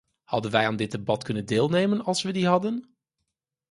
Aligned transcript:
Hadden 0.23 0.51
wij 0.51 0.65
aan 0.65 0.75
dit 0.75 0.91
debat 0.91 1.23
kunnen 1.23 1.45
deelnemen 1.45 2.03
als 2.03 2.21
we 2.23 2.31
die 2.31 2.47
hadden? 2.47 2.95